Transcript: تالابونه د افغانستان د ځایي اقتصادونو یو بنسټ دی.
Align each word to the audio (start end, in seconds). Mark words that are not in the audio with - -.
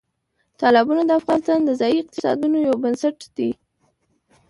تالابونه 0.59 1.01
د 1.05 1.11
افغانستان 1.19 1.59
د 1.65 1.69
ځایي 1.79 1.97
اقتصادونو 2.01 2.57
یو 2.67 2.75
بنسټ 2.83 3.17
دی. 3.37 3.51